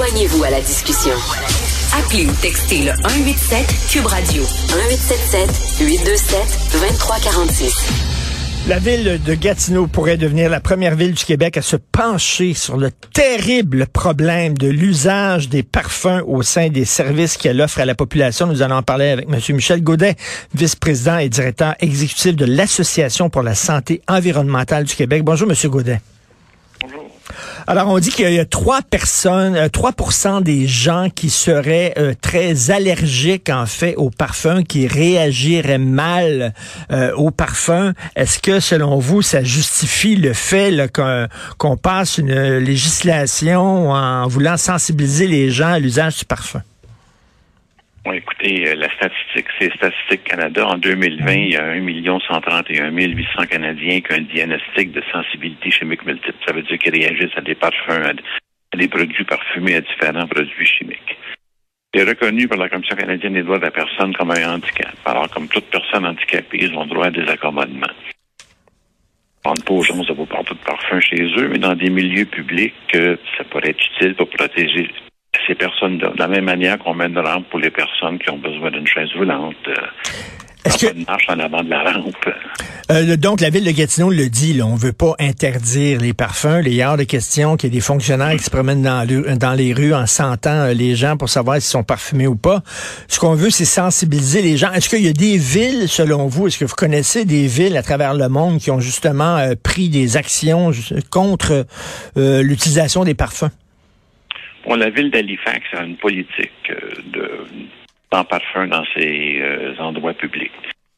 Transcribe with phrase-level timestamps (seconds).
[0.00, 0.06] La.
[1.98, 6.38] Appelez ou textez le 187 Cube Radio 1877 827
[6.72, 7.74] 2346.
[8.66, 12.78] La ville de Gatineau pourrait devenir la première ville du Québec à se pencher sur
[12.78, 17.94] le terrible problème de l'usage des parfums au sein des services qu'elle offre à la
[17.94, 18.46] population.
[18.46, 19.38] Nous allons en parler avec M.
[19.54, 20.16] Michel Gaudet,
[20.54, 25.24] vice-président et directeur exécutif de l'Association pour la santé environnementale du Québec.
[25.24, 25.70] Bonjour, M.
[25.70, 26.00] Gaudet.
[27.66, 32.14] Alors, on dit qu'il y a 3 personnes, 3 euh, des gens qui seraient euh,
[32.20, 36.54] très allergiques, en fait, au parfum, qui réagiraient mal
[36.90, 37.92] euh, au parfum.
[38.16, 40.90] Est-ce que, selon vous, ça justifie le fait
[41.58, 46.62] qu'on passe une législation en voulant sensibiliser les gens à l'usage du parfum?
[48.02, 50.66] Bon, écoutez, euh, la statistique, c'est Statistique Canada.
[50.66, 55.70] En 2020, il y a 1 131 800 Canadiens qui ont un diagnostic de sensibilité
[55.70, 56.38] chimique multiple.
[56.46, 58.16] Ça veut dire qu'ils réagissent à des parfums,
[58.72, 61.18] à des produits parfumés, à différents produits chimiques.
[61.94, 64.94] C'est reconnu par la Commission canadienne des droits de la personne comme un handicap.
[65.04, 67.86] Alors, comme toute personne handicapée, ils ont droit à des accommodements.
[69.44, 73.16] On ne pas aux gens de parfum chez eux, mais dans des milieux publics, euh,
[73.36, 74.88] ça pourrait être utile pour protéger
[75.50, 78.38] ces personnes de, la même manière qu'on met une rampe pour les personnes qui ont
[78.38, 79.56] besoin d'une chaise volante.
[79.66, 79.74] Euh,
[80.64, 81.06] est-ce que...
[81.06, 82.14] marche en avant de la rampe.
[82.92, 86.60] Euh, donc, la ville de Gatineau le dit, là, on veut pas interdire les parfums.
[86.64, 89.06] Il y a hors de question qu'il y ait des fonctionnaires qui se promènent dans,
[89.38, 92.62] dans les rues en sentant euh, les gens pour savoir s'ils sont parfumés ou pas.
[93.08, 94.70] Ce qu'on veut, c'est sensibiliser les gens.
[94.70, 97.82] Est-ce qu'il y a des villes, selon vous, est-ce que vous connaissez des villes à
[97.82, 100.70] travers le monde qui ont justement pris des actions
[101.10, 101.66] contre
[102.16, 103.50] l'utilisation des parfums?
[104.66, 107.46] La ville d'Halifax a une politique euh, de
[108.12, 110.52] sans parfum dans ses euh, endroits publics.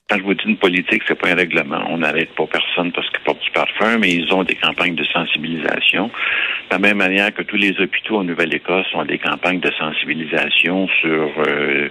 [0.08, 1.82] Quand je vous dis une politique, c'est pas un règlement.
[1.88, 5.04] On n'arrête pas personne parce qu'il porte du parfum, mais ils ont des campagnes de
[5.04, 6.06] sensibilisation.
[6.06, 10.88] De la même manière que tous les hôpitaux en Nouvelle-Écosse ont des campagnes de sensibilisation
[11.00, 11.88] sur euh,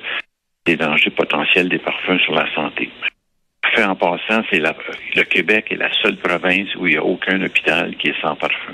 [0.68, 2.90] les dangers potentiels des parfums sur la santé.
[3.74, 7.42] Fait en passant, c'est le Québec est la seule province où il n'y a aucun
[7.42, 8.74] hôpital qui est sans parfum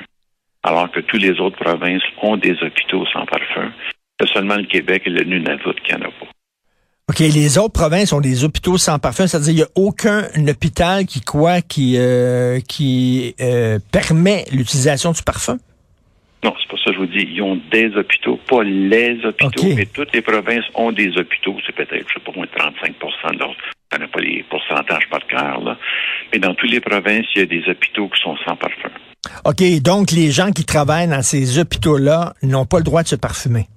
[0.68, 3.72] alors que toutes les autres provinces ont des hôpitaux sans parfum.
[4.20, 6.28] C'est seulement le Québec et le Nunavut qui n'en a pas.
[7.10, 11.06] OK, les autres provinces ont des hôpitaux sans parfum, c'est-à-dire qu'il n'y a aucun hôpital
[11.06, 15.58] qui quoi qui euh, qui euh, permet l'utilisation du parfum?
[16.44, 19.68] Non, c'est pour ça que je vous dis, ils ont des hôpitaux, pas les hôpitaux,
[19.76, 21.56] mais toutes les provinces ont des hôpitaux.
[21.66, 22.94] C'est peut-être, je sais pas, moins 35
[23.34, 23.58] de l'autre.
[23.92, 25.78] Je connais pas les pourcentages par cœur, là.
[26.34, 28.90] Mais dans toutes les provinces, il y a des hôpitaux qui sont sans parfum.
[29.47, 33.16] OK, donc les gens qui travaillent dans ces hôpitaux-là n'ont pas le droit de se
[33.16, 33.69] parfumer.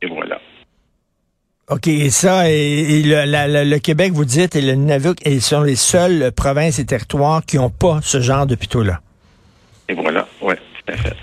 [0.00, 0.38] Et voilà.
[1.68, 6.32] OK, et ça, et, le, Québec, vous dites, et le Nunavut, ils sont les seules
[6.32, 9.02] provinces et territoires qui n'ont pas ce genre d'hôpitaux-là.
[9.90, 11.16] Et voilà, oui, tout à fait.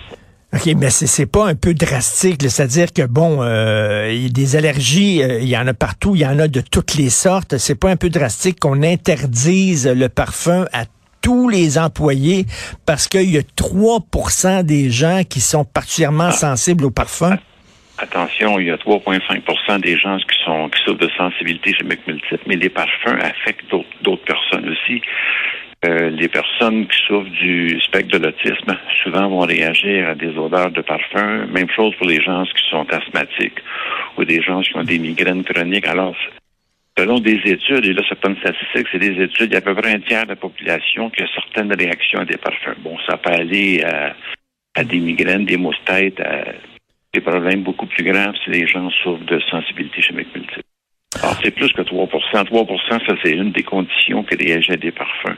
[0.53, 4.56] OK, mais c'est pas un peu drastique, c'est-à-dire que bon, euh, il y a des
[4.58, 7.58] allergies, euh, il y en a partout, il y en a de toutes les sortes.
[7.58, 10.86] C'est pas un peu drastique qu'on interdise le parfum à
[11.22, 12.46] tous les employés
[12.86, 16.32] parce qu'il y a 3% des gens qui sont particulièrement ah.
[16.32, 17.38] sensibles au parfum?
[17.98, 22.42] Attention, il y a 3,5% des gens qui sont qui souffrent de sensibilité chimique multiple,
[22.48, 23.70] mais les parfums affectent
[24.02, 25.02] d'autres personnes aussi.
[25.84, 30.72] Euh, les personnes qui souffrent du spectre de l'autisme souvent vont réagir à des odeurs
[30.72, 31.46] de parfum.
[31.48, 33.59] Même chose pour les gens qui sont asthmatiques
[34.18, 35.88] ou des gens qui ont des migraines chroniques.
[35.88, 36.16] Alors,
[36.97, 39.59] Selon des études, et là, c'est pas une statistique, c'est des études, il y a
[39.59, 42.78] à peu près un tiers de la population qui a certaines réactions à des parfums.
[42.84, 43.84] Bon, ça peut aller
[44.75, 46.02] à, des migraines, des maux à
[47.13, 50.62] des problèmes beaucoup plus graves si les gens souffrent de sensibilité chimique multiple.
[51.22, 54.91] Alors, c'est plus que 3% 3% ça, c'est une des conditions qui réagit à des
[54.91, 55.38] parfums.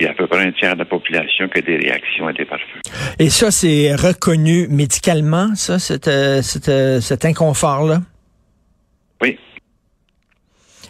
[0.00, 2.26] Il y a à peu près un tiers de la population qui a des réactions
[2.26, 2.80] à des parfums.
[3.20, 8.00] Et ça, c'est reconnu médicalement, ça, cet euh, euh, inconfort-là?
[9.22, 9.38] Oui,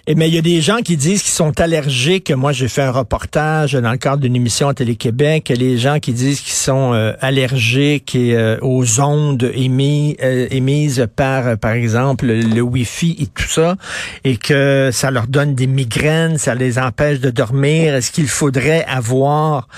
[0.07, 2.31] et mais il y a des gens qui disent qu'ils sont allergiques.
[2.31, 5.51] Moi, j'ai fait un reportage dans le cadre d'une émission à Télé-Québec.
[5.57, 11.73] Les gens qui disent qu'ils sont euh, allergiques euh, aux ondes euh, émises par, par
[11.73, 13.77] exemple, le, Wi-Fi et tout ça,
[14.25, 17.95] et que ça leur donne des migraines, ça les empêche de dormir.
[17.95, 19.69] Est-ce qu'il faudrait avoir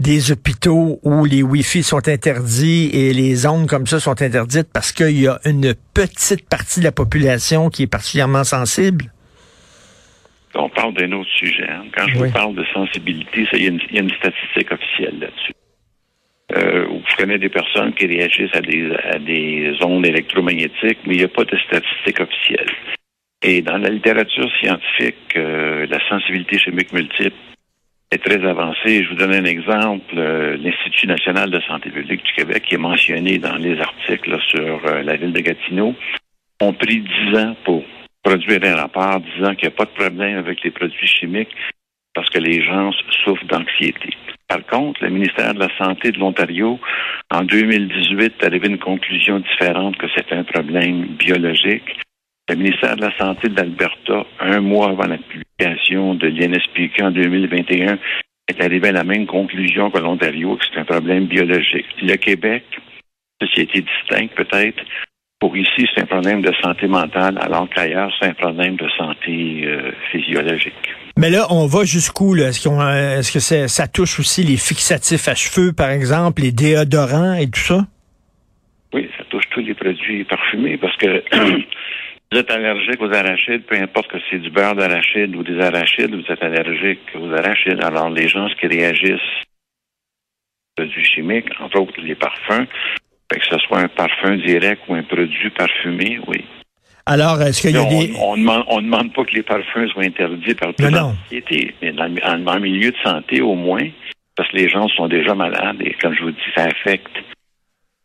[0.00, 4.90] des hôpitaux où les Wi-Fi sont interdits et les ondes comme ça sont interdites parce
[4.90, 9.12] qu'il y a une petite partie de la population qui est particulièrement sensible?
[10.58, 11.68] On parle d'un autre sujet.
[11.68, 11.84] Hein.
[11.96, 15.52] Quand je vous parle de sensibilité, il y, a une statistique officielle là-dessus.
[16.56, 21.28] Euh, vous connaissez des personnes qui réagissent à des, ondes électromagnétiques, mais il n'y a
[21.28, 22.70] pas de statistique officielle.
[23.42, 27.36] Et dans la littérature scientifique, euh, la sensibilité chimique multiple
[28.12, 29.02] est très avancée.
[29.02, 30.14] Je vous donne un exemple.
[30.14, 35.16] L'Institut national de santé publique du Québec, qui est mentionné dans les articles sur la
[35.16, 35.94] ville de Gatineau,
[36.60, 37.82] ont pris dix ans pour
[38.26, 41.54] produire un rapport disant qu'il n'y a pas de problème avec les produits chimiques
[42.12, 42.90] parce que les gens
[43.24, 44.10] souffrent d'anxiété.
[44.48, 46.80] Par contre, le ministère de la Santé de l'Ontario,
[47.30, 52.00] en 2018, a arrivé à une conclusion différente que c'est un problème biologique.
[52.48, 57.10] Le ministère de la Santé de l'Alberta, un mois avant la publication de l'INSPQ en
[57.12, 57.98] 2021,
[58.48, 61.86] est arrivé à la même conclusion que l'Ontario, que c'est un problème biologique.
[62.02, 62.64] Le Québec,
[63.40, 64.82] société distincte peut-être,
[65.46, 69.62] pour ici, c'est un problème de santé mentale, alors qu'ailleurs, c'est un problème de santé
[69.64, 70.74] euh, physiologique.
[71.16, 72.34] Mais là, on va jusqu'où?
[72.34, 77.34] Est-ce, euh, est-ce que ça touche aussi les fixatifs à cheveux, par exemple, les déodorants
[77.34, 77.86] et tout ça?
[78.92, 81.22] Oui, ça touche tous les produits parfumés parce que
[82.32, 86.12] vous êtes allergique aux arachides, peu importe que c'est du beurre d'arachide ou des arachides,
[86.12, 87.84] vous êtes allergique aux arachides.
[87.84, 89.44] Alors, les gens qui réagissent
[90.72, 92.66] aux produits chimiques, entre autres les parfums,
[93.28, 96.44] que ce soit un parfum direct ou un produit parfumé, oui.
[97.06, 98.14] Alors, est-ce qu'il y a des...
[98.20, 102.60] On ne demande, pas que les parfums soient interdits par la société, mais dans, le
[102.60, 103.88] milieu de santé au moins,
[104.34, 107.16] parce que les gens sont déjà malades et comme je vous dis, ça affecte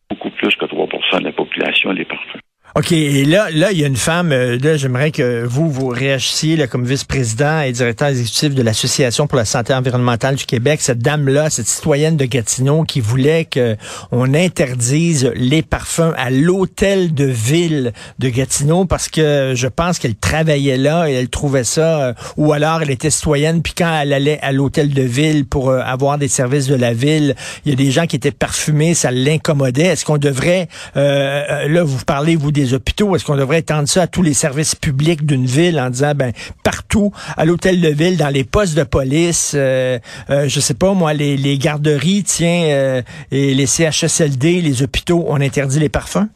[0.09, 2.39] beaucoup plus que 3% de la population, les parfums.
[2.73, 5.89] OK, et là, là, il y a une femme, euh, là, j'aimerais que vous, vous
[5.89, 10.79] réagissiez là, comme vice-président et directeur exécutif de l'Association pour la santé environnementale du Québec,
[10.79, 17.25] cette dame-là, cette citoyenne de Gatineau qui voulait qu'on interdise les parfums à l'hôtel de
[17.25, 22.13] ville de Gatineau parce que je pense qu'elle travaillait là et elle trouvait ça, euh,
[22.37, 25.81] ou alors elle était citoyenne, puis quand elle allait à l'hôtel de ville pour euh,
[25.81, 27.35] avoir des services de la ville,
[27.65, 29.87] il y a des gens qui étaient parfumés, ça l'incommodait.
[29.87, 33.15] Est-ce qu'on devrait, là, vous parlez, vous, des hôpitaux?
[33.15, 36.31] Est-ce qu'on devrait étendre ça à tous les services publics d'une ville en disant, ben,
[36.63, 39.99] partout, à l'hôtel de ville, dans les postes de police, euh,
[40.29, 45.41] euh, je sais pas, moi, les, garderies, tiens, euh, et les CHSLD, les hôpitaux, on
[45.41, 46.29] interdit les parfums?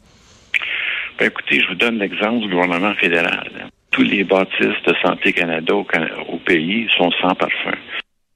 [1.18, 3.70] Ben, écoutez, je vous donne l'exemple du gouvernement fédéral.
[3.90, 7.76] Tous les bâtisses de Santé Canada au pays sont sans parfum.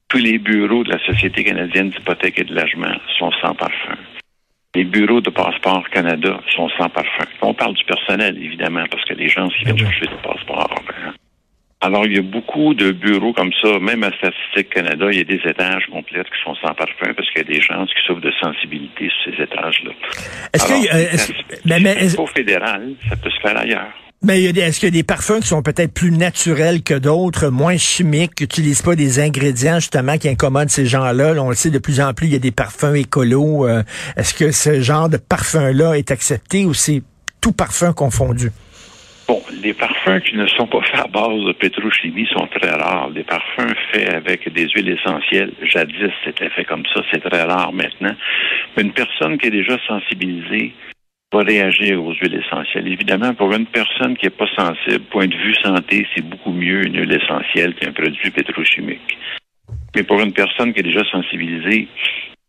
[0.08, 3.96] Tous les bureaux de la Société canadienne d'hypothèque et de logement sont sans parfum.
[4.74, 7.24] Les bureaux de passeport Canada sont sans parfum.
[7.42, 10.74] On parle du personnel, évidemment, parce que les gens qui viennent chercher des passeports.
[11.06, 11.12] Hein.
[11.82, 15.20] Alors, il y a beaucoup de bureaux comme ça, même à Statistique Canada, il y
[15.20, 17.94] a des étages complets qui sont sans parfum parce qu'il y a des gens qui
[18.06, 19.90] souffrent de sensibilité sur ces étages-là.
[20.52, 23.92] Est-ce que, est au fédéral, ça peut se faire ailleurs.
[24.22, 27.78] Mais est-ce qu'il y a des parfums qui sont peut-être plus naturels que d'autres, moins
[27.78, 31.32] chimiques, qui n'utilisent pas des ingrédients justement qui incommodent ces gens-là?
[31.42, 33.66] on le sait de plus en plus, il y a des parfums écolos.
[33.66, 33.82] Euh,
[34.18, 37.02] est-ce que ce genre de parfum-là est accepté ou c'est
[37.40, 38.50] tout parfum confondu?
[39.26, 43.08] Bon, les parfums qui ne sont pas faits à base de pétrochimie sont très rares.
[43.14, 47.72] Les parfums faits avec des huiles essentielles, jadis c'était fait comme ça, c'est très rare
[47.72, 48.14] maintenant.
[48.76, 50.74] Mais une personne qui est déjà sensibilisée
[51.32, 52.88] va réagir aux huiles essentielles.
[52.88, 56.86] Évidemment, pour une personne qui n'est pas sensible, point de vue santé, c'est beaucoup mieux
[56.86, 59.18] une huile essentielle qu'un produit pétrochimique.
[59.94, 61.88] Mais pour une personne qui est déjà sensibilisée,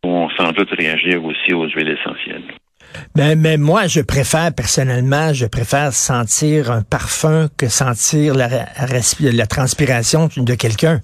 [0.03, 2.43] on sans doute réagir aussi aux huiles essentielles.
[3.15, 9.47] Ben, mais moi, je préfère personnellement, je préfère sentir un parfum que sentir la, la
[9.47, 10.99] transpiration de quelqu'un.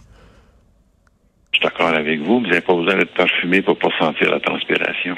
[1.54, 2.40] Je suis d'accord avec vous.
[2.40, 5.16] Vous n'avez pas besoin d'être parfumé pour pas sentir la transpiration.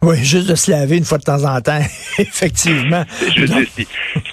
[0.00, 1.80] Oui, juste de se laver une fois de temps en temps,
[2.18, 3.02] effectivement.
[3.34, 3.86] Je veux dire, si,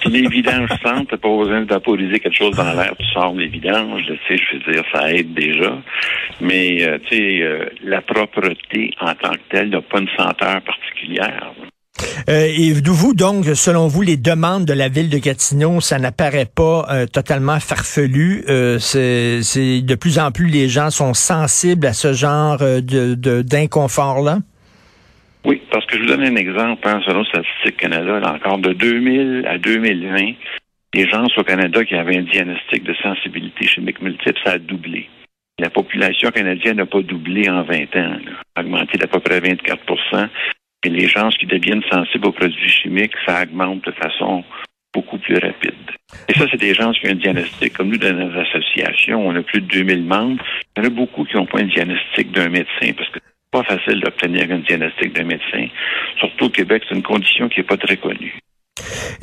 [0.06, 3.48] les vidanges sentent, t'as pas besoin de vaporiser quelque chose dans l'air, tu sors les
[3.48, 5.78] vidanges, tu sais, je veux dire, ça aide déjà.
[6.40, 10.62] Mais, euh, tu sais, euh, la propreté en tant que telle n'a pas une senteur
[10.62, 11.54] particulière.
[12.30, 16.50] Euh, et vous, donc, selon vous, les demandes de la ville de Gatineau, ça n'apparaît
[16.54, 18.44] pas euh, totalement farfelu.
[18.50, 24.40] Euh, c'est de plus en plus les gens sont sensibles à ce genre de d'inconfort-là?
[25.46, 29.46] Oui, parce que je vous donne un exemple, hein, selon Statistique Canada, encore de 2000
[29.48, 30.34] à 2020,
[30.96, 35.08] les gens au Canada qui avaient un diagnostic de sensibilité chimique multiple, ça a doublé.
[35.60, 38.18] La population canadienne n'a pas doublé en 20 ans,
[38.56, 40.30] a augmenté d'à peu près 24%
[40.84, 44.44] et les gens qui deviennent sensibles aux produits chimiques, ça augmente de façon
[44.94, 45.74] beaucoup plus rapide.
[46.28, 47.74] Et ça, c'est des gens qui ont un diagnostic.
[47.74, 50.44] Comme nous, dans nos associations, on a plus de 2000 membres.
[50.76, 53.20] Il y en a beaucoup qui n'ont pas un diagnostic d'un médecin parce que
[53.56, 55.68] pas facile d'obtenir un diagnostic d'un médecin.
[56.20, 58.38] Surtout au Québec, c'est une condition qui n'est pas très connue.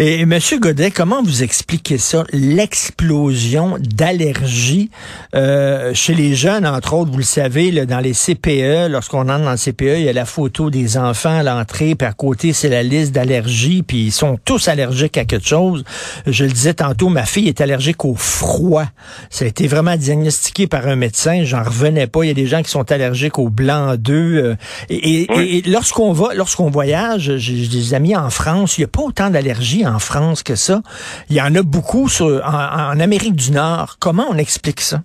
[0.05, 4.91] Et, Monsieur Godet, comment vous expliquez ça, l'explosion d'allergies
[5.37, 9.45] euh, chez les jeunes, entre autres, vous le savez, là, dans les CPE, lorsqu'on entre
[9.45, 12.53] dans le CPE, il y a la photo des enfants à l'entrée, puis à côté,
[12.53, 15.85] c'est la liste d'allergies, puis ils sont tous allergiques à quelque chose.
[16.27, 18.87] Je le disais tantôt, ma fille est allergique au froid.
[19.31, 22.25] Ça a été vraiment diagnostiqué par un médecin, j'en revenais pas.
[22.25, 24.45] Il y a des gens qui sont allergiques au blanc d'œuf.
[24.45, 24.57] Euh,
[24.91, 29.03] et, et lorsqu'on va, lorsqu'on voyage, j'ai des amis en France, il n'y a pas
[29.03, 30.83] autant d'allergies en France que ça.
[31.29, 33.97] Il y en a beaucoup en, Amérique du Nord.
[34.01, 35.03] Comment on explique ça?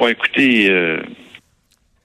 [0.00, 1.02] Écoutez, euh,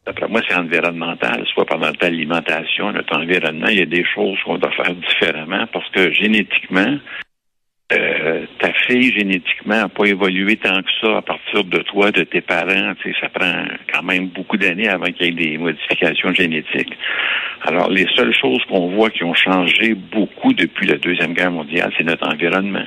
[0.05, 3.67] d'après moi, c'est environnemental, soit par notre alimentation, notre environnement.
[3.67, 6.98] Il y a des choses qu'on doit faire différemment parce que génétiquement,
[7.94, 12.24] euh, ta fille, génétiquement, n'a pas évolué tant que ça à partir de toi, de
[12.24, 12.94] tes parents.
[13.02, 16.98] Tu sais, ça prend quand même beaucoup d'années avant qu'il y ait des modifications génétiques.
[17.66, 21.92] Alors, les seules choses qu'on voit qui ont changé beaucoup depuis la Deuxième Guerre mondiale,
[21.98, 22.86] c'est notre environnement.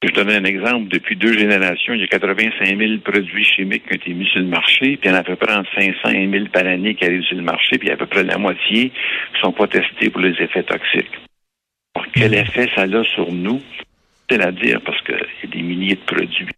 [0.00, 0.88] Je donne un exemple.
[0.88, 4.38] Depuis deux générations, il y a 85 000 produits chimiques qui ont été mis sur
[4.38, 6.64] le marché, puis il y en a à peu près entre 500 et 1000 par
[6.66, 8.90] année qui arrivent sur le marché, puis il y a à peu près la moitié
[8.90, 11.18] qui ne sont pas testés pour les effets toxiques.
[11.96, 12.34] Alors, quel hmm.
[12.34, 13.60] effet ça a sur nous?
[14.30, 16.48] À dire parce qu'il y a des milliers de produits.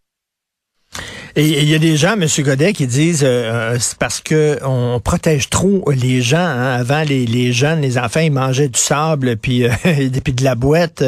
[1.37, 2.27] Et il y a des gens, M.
[2.41, 6.39] Godet, qui disent euh, euh, c'est parce que on protège trop les gens.
[6.39, 6.75] Hein.
[6.75, 9.71] Avant, les, les, jeunes, les enfants, ils mangeaient du sable, puis, euh,
[10.25, 11.05] puis de la boîte,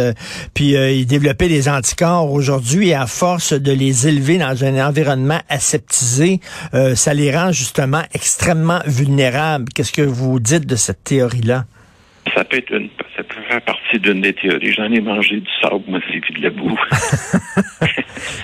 [0.55, 2.31] puis ils développaient des anticorps.
[2.31, 6.39] Aujourd'hui, à force de les élever dans un environnement aseptisé,
[6.95, 9.67] ça les rend justement extrêmement vulnérables.
[9.75, 11.65] Qu'est-ce que vous dites de cette théorie-là?
[12.35, 12.89] Ça peut être une,
[13.93, 14.73] partie d'une des théories.
[14.73, 16.79] J'en ai mangé du sable, moi aussi, puis de la boue.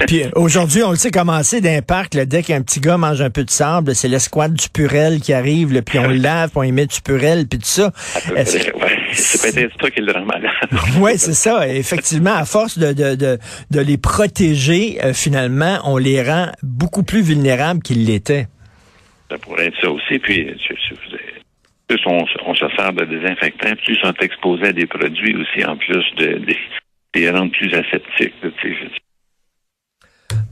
[0.07, 3.31] puis aujourd'hui, on le sait commencer d'un parc, là, dès qu'un petit gars mange un
[3.31, 6.59] peu de sable, c'est l'escouade du purel qui arrive, là, puis on le lave, puis
[6.59, 7.93] on y met du purel, puis tout ça.
[7.95, 10.51] C'est peut-être ça qui le rend malade.
[11.01, 11.67] oui, c'est ça.
[11.69, 13.39] Effectivement, à force de, de, de,
[13.71, 18.47] de les protéger, euh, finalement, on les rend beaucoup plus vulnérables qu'ils l'étaient.
[19.31, 20.19] Ça pourrait être ça aussi.
[20.19, 20.47] Puis,
[21.89, 25.77] plus on, se sert de désinfectants, plus ils sont exposés à des produits aussi, en
[25.77, 26.41] plus de,
[27.15, 28.35] les rendre plus aseptiques.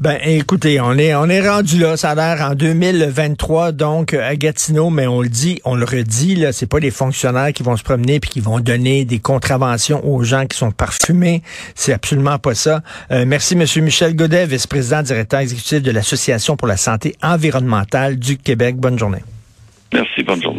[0.00, 1.97] Ben, écoutez, on est, on est rendu là.
[1.97, 6.37] Ça a l'air en 2023, donc, à Gatineau, mais on le dit, on le redit,
[6.37, 10.07] là, c'est pas les fonctionnaires qui vont se promener puis qui vont donner des contraventions
[10.07, 11.43] aux gens qui sont parfumés.
[11.75, 12.83] C'est absolument pas ça.
[13.11, 18.38] Euh, merci, Monsieur Michel Godet, vice-président directeur exécutif de l'Association pour la santé environnementale du
[18.38, 18.76] Québec.
[18.76, 19.23] Bonne journée.
[19.93, 20.57] Merci, bonne journée.